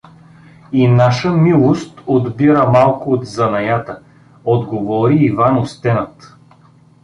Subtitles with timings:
[0.71, 3.99] И наша милост отбира малко от занаята—
[4.45, 6.37] отговори Иван Остенът.